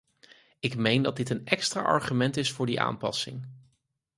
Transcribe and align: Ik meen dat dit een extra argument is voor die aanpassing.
Ik 0.59 0.75
meen 0.77 1.01
dat 1.01 1.15
dit 1.15 1.29
een 1.29 1.45
extra 1.45 1.81
argument 1.81 2.37
is 2.37 2.51
voor 2.51 2.65
die 2.65 2.81
aanpassing. 2.81 3.47